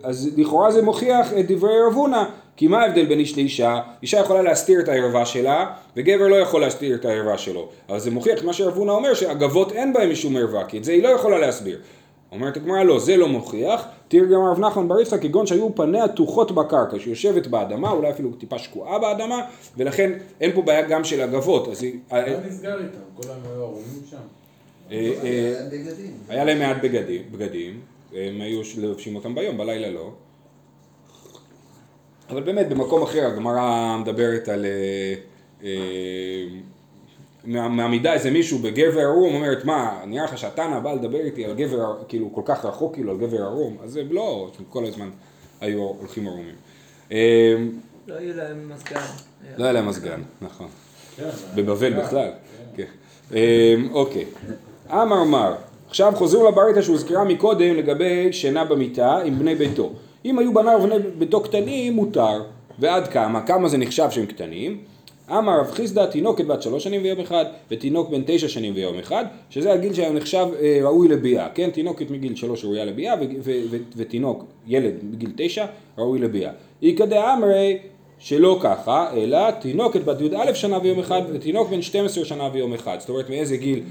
אז 0.03 0.33
לכאורה 0.37 0.71
זה 0.71 0.81
מוכיח 0.81 1.33
את 1.33 1.51
דברי 1.51 1.71
רב 1.87 1.93
הונא, 1.93 2.23
כי 2.55 2.67
מה 2.67 2.81
ההבדל 2.81 3.05
בין 3.05 3.19
איש 3.19 3.37
לאישה? 3.37 3.79
אישה 4.01 4.19
יכולה 4.19 4.41
להסתיר 4.41 4.79
את 4.79 4.89
הערווה 4.89 5.25
שלה, 5.25 5.65
וגבר 5.97 6.27
לא 6.27 6.35
יכול 6.35 6.61
להסתיר 6.61 6.95
את 6.95 7.05
הערווה 7.05 7.37
שלו. 7.37 7.69
אבל 7.89 7.99
זה 7.99 8.11
מוכיח 8.11 8.39
את 8.39 8.43
מה 8.43 8.53
שרב 8.53 8.77
הונא 8.77 8.91
אומר, 8.91 9.13
שאגבות 9.13 9.71
אין 9.71 9.93
בהם 9.93 10.11
משום 10.11 10.37
ערווה, 10.37 10.65
כי 10.65 10.77
את 10.77 10.83
זה 10.83 10.91
היא 10.91 11.03
לא 11.03 11.09
יכולה 11.09 11.39
להסביר. 11.39 11.79
אומרת 12.33 12.57
הגמרא 12.57 12.83
לא, 12.83 12.99
זה 12.99 13.17
לא 13.17 13.27
מוכיח, 13.27 13.85
תראה 14.07 14.25
גם 14.25 14.41
רב 14.41 14.59
נחמן 14.59 14.87
בר 14.87 14.99
יצחק 14.99 15.21
כגון 15.21 15.47
שהיו 15.47 15.75
פניה 15.75 16.07
תוחות 16.07 16.51
בקרקע, 16.51 16.99
שיושבת 16.99 17.47
באדמה, 17.47 17.91
אולי 17.91 18.09
אפילו 18.09 18.31
טיפה 18.31 18.59
שקועה 18.59 18.99
באדמה, 18.99 19.45
ולכן 19.77 20.11
אין 20.41 20.51
פה 20.51 20.61
בעיה 20.61 20.81
גם 20.81 21.03
של 21.03 21.21
אגבות, 21.21 21.67
אז 21.67 21.83
היא... 21.83 21.99
מה 22.11 22.19
נסגר 22.47 22.77
איתם? 22.77 22.99
כל 23.15 23.27
היום 23.29 23.39
היו 23.45 23.63
ערומים 23.63 24.01
שם. 24.09 24.17
אה, 24.91 25.11
אה, 25.23 25.67
בגדים. 25.71 26.11
היה 26.29 26.43
להם 26.43 26.59
מעט 26.59 26.77
בגדים, 26.83 27.21
בגדים, 27.31 27.79
הם 28.13 28.41
היו 28.41 28.61
לובשים 28.77 29.15
אותם 29.15 29.35
ביום, 29.35 29.57
בלילה 29.57 29.89
לא. 29.89 30.11
אבל 32.29 32.43
באמת 32.43 32.69
במקום 32.69 33.03
אחר 33.03 33.25
הגמרא 33.25 33.97
מדברת 33.97 34.49
על... 34.49 34.65
אה, 34.65 35.13
אה, 35.63 35.69
מעמידה 37.45 38.13
איזה 38.13 38.31
מישהו 38.31 38.59
בגבר 38.59 38.99
ערום, 38.99 39.35
אומרת 39.35 39.65
מה, 39.65 40.01
נראה 40.07 40.23
לך 40.23 40.37
שהתנא 40.37 40.79
בא 40.79 40.93
לדבר 40.93 41.19
איתי 41.19 41.45
על 41.45 41.53
גבר, 41.53 41.95
כאילו 42.07 42.33
כל 42.33 42.41
כך 42.45 42.65
רחוק 42.65 42.93
כאילו 42.93 43.11
על 43.11 43.17
גבר 43.17 43.43
ערום, 43.43 43.77
אז 43.83 43.97
הם 43.97 44.07
לא, 44.11 44.51
הם 44.59 44.65
כל 44.69 44.85
הזמן 44.85 45.09
היו 45.61 45.79
הולכים 45.79 46.27
ערומים. 46.27 46.55
אה, 47.11 47.55
לא 48.07 48.15
יהיה 48.15 48.35
להם 48.35 48.71
מזגן. 48.73 48.99
לא 49.57 49.63
היה 49.63 49.73
להם 49.73 49.87
מזגן, 49.87 50.21
נכון. 50.41 50.67
כן, 51.15 51.29
בבבל 51.55 51.93
בכלל. 51.93 52.31
כן. 52.75 52.85
אוקיי. 53.91 54.25
אמר 54.89 55.23
מר, 55.23 55.55
עכשיו 55.87 56.13
חוזרים 56.15 56.45
לברייתא 56.45 56.81
שהוזכרה 56.81 57.23
מקודם 57.23 57.75
לגבי 57.75 58.33
שינה 58.33 58.65
במיטה 58.65 59.17
עם 59.17 59.39
בני 59.39 59.55
ביתו. 59.55 59.93
אם 60.25 60.39
היו 60.39 60.53
בניו 60.53 60.79
ובני 60.83 60.95
ביתו 61.17 61.41
קטנים, 61.41 61.93
מותר. 61.93 62.43
ועד 62.79 63.07
כמה? 63.07 63.41
כמה 63.41 63.69
זה 63.69 63.77
נחשב 63.77 64.07
שהם 64.11 64.25
קטנים? 64.25 64.77
אמר 65.29 65.59
רב 65.59 65.71
חיסדא, 65.71 66.05
תינוקת 66.05 66.45
בת 66.45 66.61
שלוש 66.61 66.83
שנים 66.83 67.01
ויום 67.03 67.19
אחד, 67.19 67.45
ותינוק 67.71 68.09
בן 68.09 68.21
תשע 68.25 68.47
שנים 68.47 68.73
ויום 68.75 68.99
אחד, 68.99 69.25
שזה 69.49 69.73
הגיל 69.73 69.93
שהיה 69.93 70.11
נחשב 70.11 70.47
אה, 70.59 70.79
ראוי 70.83 71.07
לביאה, 71.07 71.49
כן? 71.49 71.69
תינוקת 71.69 72.11
מגיל 72.11 72.35
שלוש 72.35 72.65
ראויה 72.65 72.85
לביאה, 72.85 73.15
ותינוק, 73.95 74.45
ילד 74.67 74.93
מגיל 75.11 75.31
תשע, 75.35 75.65
ראוי 75.97 76.19
לביאה. 76.19 76.51
איכא 76.83 77.05
דאמרי, 77.05 77.77
שלא 78.19 78.59
ככה, 78.61 79.13
אלא 79.13 79.51
תינוקת 79.51 80.03
בת 80.03 80.21
י"א 80.21 80.53
שנה 80.53 80.77
ויום 80.83 80.99
אחד, 80.99 81.21
ותינוק 81.33 81.69
בן 81.69 81.81
12 81.81 82.25
שנה 82.25 82.49
ויום 82.53 82.73
אחד. 82.73 82.97
זאת 82.99 83.09
אומרת, 83.09 83.29
מאיזה 83.29 83.57
גיל? 83.57 83.83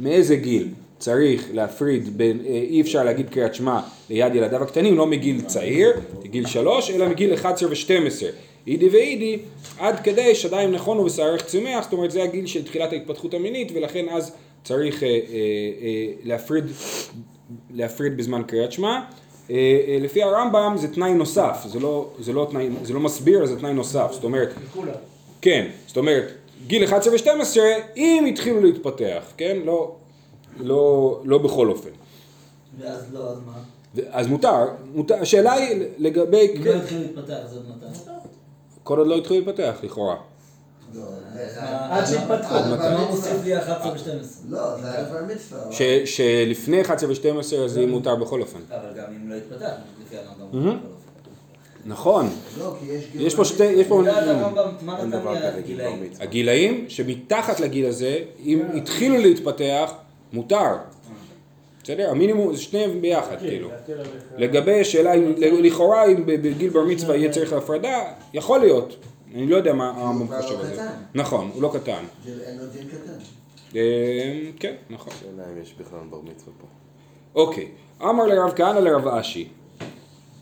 מאיזה 0.00 0.36
גיל? 0.36 0.68
צריך 1.00 1.48
להפריד 1.52 2.18
בין, 2.18 2.40
אה, 2.46 2.50
אי 2.50 2.80
אפשר 2.80 3.04
להגיד 3.04 3.30
קריאת 3.30 3.54
שמע 3.54 3.80
ליד 4.10 4.34
ילדיו 4.34 4.62
הקטנים, 4.62 4.98
לא 4.98 5.06
מגיל 5.06 5.40
צעיר, 5.40 5.92
מגיל 6.24 6.46
שלוש, 6.46 6.90
אלא 6.90 7.08
מגיל 7.08 7.34
11 7.34 7.68
ו-12. 7.68 8.26
אידי 8.66 8.88
ואידי, 8.88 9.38
עד 9.78 10.00
כדי 10.00 10.34
שדיים 10.34 10.72
נכונו 10.72 11.04
ושערך 11.04 11.44
צומח, 11.44 11.84
זאת 11.84 11.92
אומרת 11.92 12.10
זה 12.10 12.22
הגיל 12.22 12.46
של 12.46 12.64
תחילת 12.64 12.92
ההתפתחות 12.92 13.34
המינית, 13.34 13.72
ולכן 13.74 14.08
אז 14.08 14.32
צריך 14.64 15.02
אה, 15.02 15.08
אה, 15.08 15.14
אה, 15.14 16.12
להפריד, 16.24 16.64
להפריד 17.70 18.16
בזמן 18.16 18.42
קריאת 18.46 18.72
שמע. 18.72 19.00
אה, 19.50 19.56
אה, 19.88 19.98
לפי 20.00 20.22
הרמב"ם 20.22 20.74
זה 20.76 20.94
תנאי 20.94 21.14
נוסף, 21.14 21.64
זה 21.66 21.80
לא, 21.80 22.08
זה 22.18 22.32
לא, 22.32 22.46
תנאי, 22.50 22.68
זה 22.82 22.94
לא 22.94 23.00
מסביר, 23.00 23.46
זה 23.46 23.58
תנאי 23.58 23.72
נוסף, 23.72 24.08
זאת 24.12 24.24
אומרת. 24.24 24.54
כן, 25.40 25.66
זאת 25.86 25.96
אומרת, 25.96 26.32
גיל 26.66 26.84
11 26.84 27.12
ו-12, 27.12 27.56
אם 27.96 28.24
התחילו 28.28 28.60
להתפתח, 28.60 29.22
כן? 29.36 29.58
לא, 29.64 29.94
לא, 30.58 31.20
לא 31.24 31.38
בכל 31.38 31.68
אופן. 31.70 31.90
ואז 32.80 33.04
לא, 33.12 33.30
אז 33.30 33.38
מה? 33.46 33.52
אז 34.10 34.26
מותר, 34.26 34.66
מותר, 34.94 35.14
השאלה 35.14 35.52
היא 35.52 35.84
לגבי, 35.98 36.54
אם 36.56 36.64
לא 36.64 36.72
התחיל 36.72 36.98
להתפתח, 36.98 37.38
זה 37.50 37.56
עוד 37.56 37.66
מתי? 37.68 38.10
כל 38.82 38.98
עוד 38.98 39.06
לא 39.06 39.16
התחילו 39.16 39.40
להתפתח, 39.40 39.76
לכאורה. 39.82 40.16
לא, 40.94 41.02
עד 41.90 42.06
שהתפתחו. 42.06 42.54
עד 42.54 42.78
מה 42.78 43.06
מוסיף. 43.10 43.44
לי 43.44 43.58
11 43.58 43.92
ו-12? 43.92 43.98
לא, 44.48 44.80
זה 44.80 44.92
היה 44.92 45.04
כבר 45.04 45.18
מצווה. 45.34 45.60
שלפני 46.04 46.82
11 46.82 47.10
ו-12 47.10 47.56
אז 47.56 47.72
זה 47.72 47.86
מותר 47.86 48.16
בכל 48.16 48.40
אופן. 48.40 48.58
אבל 48.68 48.98
גם 48.98 49.04
אם 49.16 49.30
לא 49.30 49.34
התפתח, 49.34 49.72
לפי 50.06 50.16
הרמב"ם. 50.16 50.78
נכון, 51.86 52.28
לא, 52.58 52.74
כי 52.80 52.92
יש 52.92 53.04
גיל 53.12 53.26
יש 53.26 53.34
פה 53.34 53.44
שתי, 53.44 53.64
יש 53.64 53.86
פה, 53.86 54.02
לדעת 54.02 54.28
הרמב"ם, 54.28 54.70
מה 54.82 54.98
אין 54.98 55.08
נתן 55.08 55.20
דבר 55.20 55.32
לי 55.32 55.38
כזה 55.38 55.62
גיל 55.62 55.76
בר 55.76 55.82
הגילאים? 55.82 56.02
מצווה. 56.10 56.24
הגילאים 56.24 56.84
שמתחת 56.88 57.60
לגיל 57.60 57.86
הזה, 57.86 58.18
אם 58.44 58.62
התחילו 58.74 59.18
להתפתח, 59.18 59.92
מותר. 60.32 60.76
בסדר? 61.82 62.10
המינימום 62.10 62.54
זה 62.54 62.62
שניהם 62.62 63.00
ביחד, 63.00 63.36
כאילו. 63.38 63.68
לגבי 64.36 64.80
השאלה 64.80 65.14
אם, 65.14 65.32
לכאורה 65.38 66.06
אם 66.06 66.26
בגיל 66.26 66.70
בר 66.70 66.84
מצווה 66.84 67.16
יהיה 67.16 67.32
צריך 67.32 67.52
הפרדה, 67.52 68.04
יכול 68.34 68.60
להיות. 68.60 68.96
אני 69.34 69.46
לא 69.46 69.56
יודע 69.56 69.72
מה 69.72 69.92
הרמב"ם 69.96 70.26
חושב 70.26 70.54
לא 70.54 70.60
על 70.60 70.74
זה. 70.74 70.82
נכון, 71.14 71.50
הוא 71.54 71.62
לא 71.62 71.70
קטן. 71.74 72.04
אה, 73.76 73.80
כן, 74.58 74.74
נכון. 74.90 75.12
השאלה 75.16 75.44
אם 75.52 75.62
יש 75.62 75.74
בכלל 75.80 75.98
בר 76.10 76.20
מצווה 76.20 76.52
פה. 76.60 76.66
אוקיי, 77.34 77.68
אמר 78.02 78.26
לרב 78.26 78.52
כהנא 78.56 78.78
לרב 78.78 79.08
אשי. 79.08 79.48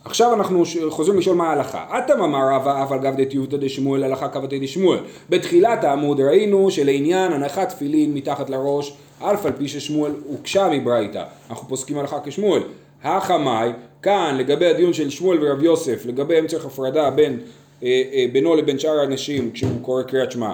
עכשיו 0.05 0.35
אנחנו 0.35 0.63
חוזרים 0.89 1.19
לשאול 1.19 1.37
מה 1.37 1.49
ההלכה. 1.49 1.99
אטם 1.99 2.23
אמר 2.23 2.55
רבא 2.55 2.85
אף 2.85 2.93
על 2.93 2.99
גב 2.99 3.15
דתיובתא 3.17 3.57
דשמואל 3.57 4.05
הלכה 4.05 4.29
כבתי 4.29 4.59
דשמואל. 4.59 4.99
בתחילת 5.29 5.85
העמוד 5.85 6.21
ראינו 6.21 6.71
שלעניין 6.71 7.33
הנחת 7.33 7.69
תפילין 7.69 8.15
מתחת 8.15 8.51
לראש, 8.51 8.97
אף 9.19 9.47
על 9.47 9.53
פי 9.53 9.69
ששמואל 9.69 10.13
הוקשה 10.27 10.69
מברייתא. 10.73 11.25
אנחנו 11.51 11.69
פוסקים 11.69 11.99
הלכה 11.99 12.19
כשמואל. 12.25 12.63
החמאי, 13.03 13.71
כאן 14.03 14.37
לגבי 14.39 14.67
הדיון 14.67 14.93
של 14.93 15.11
שמואל 15.11 15.39
ורב 15.41 15.63
יוסף, 15.63 16.07
לגבי 16.07 16.35
צריך 16.47 16.65
הפרדה 16.65 17.11
בין, 17.11 17.41
אה, 17.83 18.03
אה, 18.13 18.27
בינו 18.33 18.57
לבין 18.57 18.79
שאר 18.79 18.99
האנשים 19.01 19.51
כשהוא 19.53 19.83
קורא 19.83 20.03
קריאת 20.03 20.33
שמע. 20.33 20.53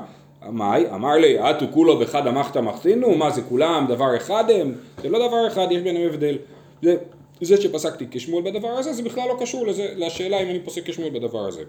מאי? 0.51 0.85
אמר 0.95 1.15
לי, 1.15 1.51
אטו 1.51 1.67
כולו 1.71 1.99
בחד 1.99 2.27
אמחתא 2.27 2.59
מחתינו? 2.59 3.15
מה 3.15 3.31
זה 3.31 3.43
כולם 3.43 3.87
דבר 3.89 4.17
אחד 4.17 4.45
הם? 4.51 4.75
זה 5.03 5.09
לא 5.09 5.29
דבר 5.29 5.47
אחד, 5.47 5.67
יש 5.71 5.83
ביניהם 5.83 6.09
הבדל. 6.09 6.39
זה, 6.83 6.97
זה 7.41 7.63
שפסקתי 7.63 8.07
כשמואל 8.11 8.43
בדבר 8.43 8.69
הזה, 8.69 8.93
זה 8.93 9.03
בכלל 9.03 9.29
לא 9.29 9.37
קשור 9.41 9.67
לזה, 9.67 9.89
לשאלה 9.97 10.43
אם 10.43 10.49
אני 10.49 10.61
פוסק 10.61 10.91
כשמואל 10.91 11.11
בדבר 11.11 11.47
הזה. 11.49 11.63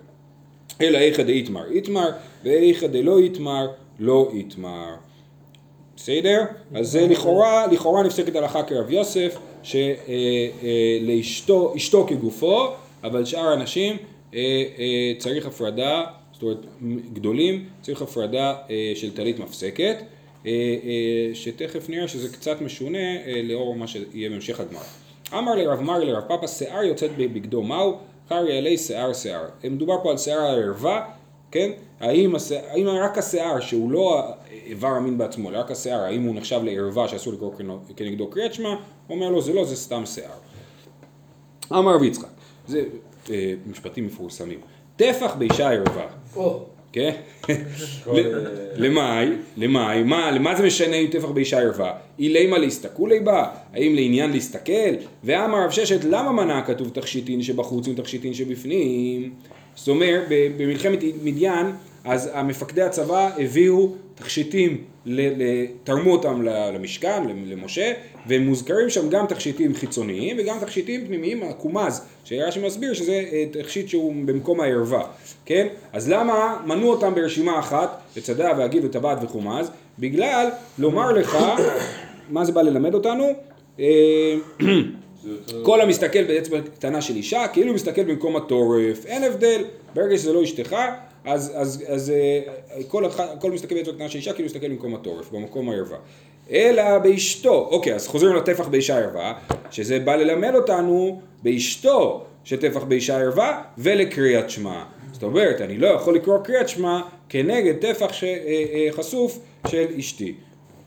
אלא 0.82 0.98
איכא 0.98 1.24
דאיתמר 1.24 1.72
איתמר, 1.72 2.10
ואיכא 2.44 2.88
דלא 2.88 3.18
איתמר, 3.20 3.68
לא 4.00 4.30
איתמר. 4.34 4.96
בסדר? 5.96 6.44
אז 6.76 6.92
זה 6.92 7.08
לכאורה, 7.08 7.68
לכאורה 7.68 8.04
נפסקת 8.04 8.36
הלכה 8.36 8.64
כרב 8.64 8.92
יוסף, 8.92 9.38
שלאשתו, 11.04 11.74
אשתו 11.76 12.06
כגופו, 12.08 12.68
אבל 13.04 13.26
שאר 13.26 13.48
האנשים 13.48 13.98
אה, 14.34 14.40
אה, 14.80 15.14
צריך 15.18 15.46
הפרדה, 15.46 16.04
זאת 16.34 16.44
אומרת 16.44 16.58
גדולים, 17.14 17.66
צריך 17.82 18.02
הפרדה 18.02 18.56
אה, 18.70 18.92
של 18.96 19.14
טלית 19.16 19.40
מפסקת, 19.40 19.96
אה, 20.46 20.52
אה, 20.84 21.36
שתכף 21.36 21.90
נראה 21.90 22.08
שזה 22.08 22.30
קצת 22.30 22.62
משונה 22.62 22.98
אה, 22.98 23.42
לאור 23.44 23.76
מה 23.76 23.88
שיהיה 23.88 24.30
בהמשך 24.30 24.60
הגמרא. 24.60 24.84
אמר 25.34 25.56
לרב 25.56 25.82
מרי 25.82 26.06
לרב 26.06 26.24
פאפא, 26.28 26.48
שיער 26.48 26.84
יוצאת 26.84 27.12
בבגדו 27.18 27.64
מהו? 27.64 27.98
קרעי 28.30 28.58
עלי 28.58 28.78
שיער 28.78 29.14
שיער. 29.14 29.46
מדובר 29.64 30.04
פה 30.04 30.12
על 30.12 30.18
שיער 30.18 30.40
הערווה, 30.40 31.06
כן? 31.52 31.72
האם, 32.00 32.36
השיער, 32.36 32.64
האם 32.70 32.88
רק 32.88 33.18
השיער 33.18 33.60
שהוא 33.60 33.92
לא 33.92 34.24
איבר 34.66 34.88
המין 34.88 35.18
בעצמו, 35.18 35.50
אלא 35.50 35.58
רק 35.58 35.72
השיער, 35.72 36.00
האם 36.00 36.24
הוא 36.24 36.36
נחשב 36.36 36.60
לערווה 36.64 37.08
שאסור 37.08 37.34
לקרוא 37.34 37.52
כנגדו 37.96 38.28
קריאת 38.28 38.54
שמע? 38.54 38.76
אומר 39.10 39.30
לו 39.30 39.42
זה 39.42 39.54
לא, 39.54 39.66
זה 39.66 39.76
סתם 39.76 40.06
שיער. 40.06 40.30
אמר 41.72 41.96
רב 41.96 42.04
יצחק, 42.04 42.28
זה 42.68 42.84
אה, 43.30 43.54
משפטים 43.68 44.06
מפורסמים. 44.06 44.60
טפח 44.96 45.36
באישה 45.36 45.72
ערווה, 45.72 46.08
כן? 46.92 47.12
למאי, 48.76 49.28
למאי, 49.58 50.04
מה, 50.04 50.32
למה 50.32 50.56
זה 50.56 50.64
משנה 50.64 50.96
אם 50.96 51.08
טפח 51.12 51.30
באישה 51.30 51.60
ערווה? 51.60 51.94
אילימה 52.20 52.58
להסתכולי 52.58 53.20
בה? 53.20 53.50
האם 53.74 53.96
לעניין 53.96 54.32
להסתכל? 54.32 54.72
ואמר 55.24 55.64
רב 55.64 55.72
ששת, 55.72 56.04
למה 56.04 56.32
מנע 56.32 56.62
כתוב 56.62 56.90
תכשיטין 56.90 57.42
שבחוץ 57.42 57.88
ותכשיטין 57.88 58.34
שבפנים? 58.34 59.34
זאת 59.76 59.88
אומרת, 59.88 60.24
במלחמת 60.58 61.00
מדיין, 61.24 61.66
אז 62.04 62.30
המפקדי 62.34 62.82
הצבא 62.82 63.30
הביאו 63.38 63.92
תכשיטים, 64.16 64.84
תרמו 65.84 66.12
אותם 66.12 66.42
למשכן, 66.42 67.24
למשה, 67.46 67.94
והם 68.28 68.46
מוזכרים 68.46 68.90
שם 68.90 69.10
גם 69.10 69.26
תכשיטים 69.28 69.76
חיצוניים 69.76 70.38
וגם 70.40 70.58
תכשיטים 70.60 71.08
פנימיים, 71.08 71.44
הקומז, 71.44 72.06
שרש"י 72.24 72.60
מסביר 72.60 72.94
שזה 72.94 73.24
אה, 73.32 73.46
תכשיט 73.52 73.88
שהוא 73.88 74.14
במקום 74.26 74.62
הערווה, 74.62 75.04
כן? 75.46 75.68
אז 75.94 76.10
למה 76.10 76.62
מנו 76.66 76.88
אותם 76.88 77.16
ברשימה 77.16 77.60
אחת, 77.60 78.02
לצדה 78.18 78.52
והגיל 78.58 78.86
וטבעת 78.86 79.18
וחומז? 79.24 79.72
בגלל 80.00 80.50
לומר 80.80 81.12
לך, 81.12 81.38
מה 82.30 82.46
זה 82.46 82.52
בא 82.52 82.62
ללמד 82.62 82.94
אותנו? 82.94 83.34
כל 85.64 85.82
המסתכל 85.82 86.24
באצבע 86.24 86.62
קטנה 86.62 87.02
של 87.02 87.16
אישה, 87.16 87.48
כאילו 87.48 87.68
הוא 87.68 87.76
מסתכל 87.76 88.04
במקום 88.04 88.36
התורף, 88.36 89.06
אין 89.06 89.24
הבדל, 89.24 89.64
ברגע 89.94 90.18
שזה 90.18 90.34
לא 90.34 90.44
אשתך, 90.44 90.76
אז, 91.26 91.52
אז, 91.56 91.84
אז 91.88 92.10
אה, 92.10 92.42
כל, 92.88 93.06
כל 93.40 93.52
מסתכל 93.52 93.76
באצבע 93.76 93.94
קטנה 93.94 94.10
של 94.10 94.18
אישה, 94.18 94.34
כאילו 94.34 94.50
הוא 94.50 94.56
מסתכל 94.56 94.70
במקום 94.70 94.96
התורף, 94.96 95.32
במקום 95.32 95.70
הערווה. 95.70 95.98
אלא 96.52 96.98
באשתו, 96.98 97.68
אוקיי, 97.72 97.96
אז 97.96 98.08
חוזרים 98.08 98.36
לטפח 98.36 98.68
באישה 98.68 99.00
ערווה, 99.00 99.34
שזה 99.72 100.00
בא 100.00 100.16
ללמד 100.16 100.56
אותנו 100.56 101.22
באשתו 101.44 102.26
שטפח 102.44 102.84
באישה 102.84 103.20
ערווה 103.20 103.62
ולקריאת 103.78 104.50
שמע. 104.50 104.84
זאת 105.12 105.24
אומרת, 105.24 105.62
אני 105.62 105.78
לא 105.78 105.88
יכול 105.88 106.16
לקרוא 106.16 106.38
קריאת 106.38 106.70
שמע 106.70 107.02
כנגד 107.30 107.76
טפח 107.76 108.14
ש, 108.14 108.24
אה, 108.24 108.30
אה, 108.74 108.88
חשוף 108.92 109.40
של 109.68 109.86
אשתי. 110.00 110.36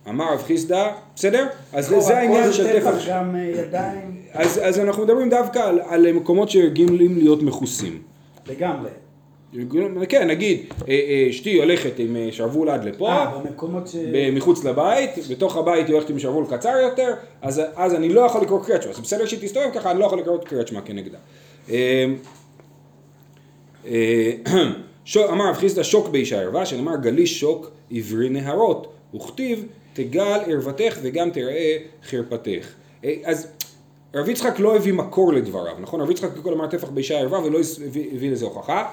אמר 0.09 0.33
רב 0.33 0.43
חיסדא, 0.43 0.93
בסדר? 1.15 1.47
אז 1.73 1.95
זה 1.99 2.19
העניין 2.19 2.53
של 2.53 2.67
טפח, 2.67 2.91
טפח. 2.91 3.09
גם 3.09 3.37
אה, 3.37 3.41
ידיים, 3.41 4.18
אז, 4.39 4.61
אז 4.63 4.79
אנחנו 4.81 5.03
מדברים 5.03 5.31
דווקא 5.31 5.59
על, 5.59 5.81
על 5.89 6.13
מקומות 6.13 6.51
שרגילים 6.51 7.19
להיות 7.19 7.43
מכוסים. 7.43 8.03
לגמרי. 8.47 8.91
כן, 10.09 10.29
נגיד, 10.29 10.61
אה, 10.89 10.95
אה, 10.95 11.27
אשתי 11.31 11.59
הולכת 11.59 11.99
עם 11.99 12.17
אה, 12.17 12.29
שרוול 12.31 12.71
עד 12.71 12.85
לפה, 12.85 13.09
אה, 13.09 13.39
במקומות 13.39 13.89
ש... 13.89 13.97
מחוץ 14.33 14.65
לבית, 14.65 15.11
בתוך 15.31 15.57
הבית 15.57 15.87
היא 15.87 15.95
הולכת 15.95 16.11
עם 16.11 16.19
שרוול 16.19 16.47
קצר 16.51 16.77
יותר, 16.83 17.15
אז, 17.43 17.63
אז 17.77 17.95
אני 17.95 18.09
לא 18.09 18.21
יכול 18.21 18.43
לקרוא 18.43 18.65
שמע. 18.65 18.93
זה 18.93 19.03
בסדר 19.03 19.27
שהיא 19.27 19.41
תסתובב 19.43 19.71
ככה, 19.75 19.91
אני 19.91 19.99
לא 19.99 20.05
יכול 20.05 20.19
לקרוא 20.19 20.39
שמע 20.67 20.81
כנגדה. 20.81 21.19
אמר 25.33 25.49
רב 25.49 25.55
חיסדא 25.55 25.83
שוק 25.83 26.09
באישה 26.09 26.41
ערווה, 26.41 26.67
שנאמר 26.67 26.97
גלי 26.97 27.27
שוק 27.27 27.71
עברי 27.91 28.29
נהרות, 28.29 28.93
וכתיב 29.15 29.67
תגל 29.93 30.41
ערוותך 30.47 30.99
וגם 31.03 31.31
תראה 31.31 31.77
חרפתך. 32.05 32.69
אז 33.25 33.47
רב 34.15 34.29
יצחק 34.29 34.59
לא 34.59 34.77
הביא 34.77 34.93
מקור 34.93 35.33
לדבריו, 35.33 35.75
נכון? 35.81 36.01
רב 36.01 36.11
יצחק 36.11 36.29
קודם 36.43 36.61
אמר 36.61 36.67
טפח 36.67 36.89
באישה 36.89 37.19
ערווה 37.19 37.45
ולא 37.45 37.59
הביא, 37.87 38.31
לזה 38.31 38.45
הוכחה. 38.45 38.89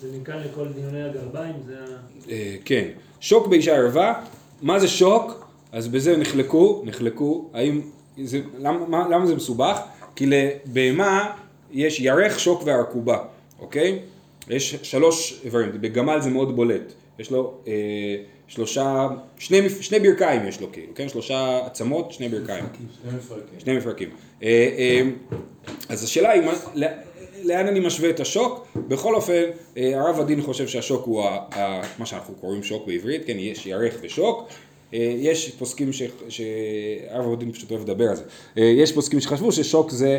זה 0.00 0.08
מכאן 0.20 0.38
לכל 0.44 0.68
דיוני 0.68 1.02
הגרביים, 1.02 1.54
זה 1.66 1.74
ה... 1.78 2.30
אה, 2.30 2.56
כן, 2.64 2.88
שוק 3.20 3.46
באישה 3.46 3.76
ערווה, 3.76 4.22
מה 4.62 4.78
זה 4.78 4.88
שוק? 4.88 5.46
אז 5.72 5.88
בזה 5.88 6.16
נחלקו, 6.16 6.82
נחלקו, 6.84 7.50
האם, 7.54 7.80
זה, 8.24 8.40
למה, 8.58 8.86
מה, 8.88 9.08
למה 9.08 9.26
זה 9.26 9.34
מסובך? 9.34 9.80
כי 10.16 10.26
לבהמה 10.26 11.32
יש 11.72 12.00
ירך, 12.00 12.40
שוק 12.40 12.62
וערקובה, 12.64 13.18
אוקיי? 13.60 13.98
יש 14.48 14.76
שלוש 14.82 15.40
איברים, 15.44 15.70
בגמל 15.80 16.20
זה 16.20 16.30
מאוד 16.30 16.56
בולט, 16.56 16.92
יש 17.18 17.30
לו 17.30 17.54
אה, 17.66 17.72
שלושה, 18.48 19.08
שני, 19.38 19.70
שני 19.80 20.00
ברכיים 20.00 20.48
יש 20.48 20.60
לו 20.60 20.72
כאילו, 20.72 20.94
כן? 20.94 21.08
שלושה 21.08 21.66
עצמות, 21.66 22.12
שני 22.12 22.28
ברכיים. 22.28 22.64
שני 23.02 23.16
מפרקים. 23.16 23.60
שני 23.60 23.76
מפרקים. 23.76 24.08
אה, 24.42 24.68
אה, 24.78 25.02
אז 25.88 26.04
השאלה 26.04 26.30
היא, 26.30 26.42
לאן 27.42 27.66
אני 27.66 27.80
משווה 27.80 28.10
את 28.10 28.20
השוק? 28.20 28.66
בכל 28.88 29.14
אופן, 29.14 29.42
אה, 29.76 30.00
הרב 30.00 30.20
הדין 30.20 30.42
חושב 30.42 30.68
שהשוק 30.68 31.04
הוא 31.04 31.24
מה 31.98 32.06
שאנחנו 32.06 32.34
קוראים 32.34 32.62
שוק 32.62 32.86
בעברית, 32.86 33.26
כן, 33.26 33.36
יש 33.38 33.66
ירך 33.66 33.94
ושוק. 34.02 34.48
יש 34.92 35.50
פוסקים 35.50 35.92
ש... 35.92 36.40
הרב 37.10 37.24
עובדין 37.24 37.52
פשוט 37.52 37.70
אוהב 37.70 37.82
לדבר 37.82 38.08
על 38.08 38.16
זה. 38.16 38.24
יש 38.56 38.92
פוסקים 38.92 39.20
שחשבו 39.20 39.52
ששוק 39.52 39.90
זה 39.90 40.18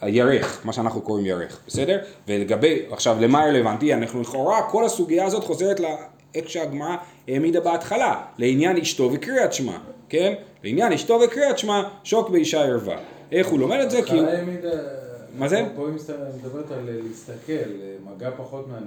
הירך, 0.00 0.60
מה 0.64 0.72
שאנחנו 0.72 1.00
קוראים 1.00 1.26
ירך, 1.26 1.60
בסדר? 1.66 1.98
ולגבי, 2.28 2.82
עכשיו 2.90 3.16
למה 3.20 3.44
רלוונטי? 3.44 3.94
אנחנו 3.94 4.20
לכאורה, 4.20 4.70
כל 4.70 4.84
הסוגיה 4.84 5.26
הזאת 5.26 5.44
חוזרת 5.44 5.80
לאיך 5.80 6.50
שהגמרא 6.50 6.96
העמידה 7.28 7.60
בהתחלה, 7.60 8.22
לעניין 8.38 8.76
אשתו 8.76 9.10
וקריאת 9.12 9.52
שמע, 9.52 9.78
כן? 10.08 10.34
לעניין 10.64 10.92
אשתו 10.92 11.20
וקריאת 11.24 11.58
שמע, 11.58 11.82
שוק 12.04 12.30
באישה 12.30 12.62
ערווה. 12.62 12.96
איך 13.32 13.46
הוא 13.46 13.58
לומד 13.58 13.78
את 13.80 13.90
זה? 13.90 14.02
כי 14.02 14.18
הוא... 14.18 14.26
מה 15.38 15.48
זה? 15.48 15.64
פה 15.76 15.86
היא 15.88 15.94
מדברת 16.38 16.70
על 16.70 16.88
אה, 16.88 16.94
להסתכל, 17.08 17.52
אה, 17.52 17.94
מגע 18.14 18.30
פחות 18.36 18.68
מעניין. 18.68 18.74